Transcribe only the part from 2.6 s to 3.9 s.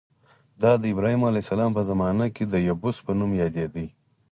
یبوس په نوم یادېده.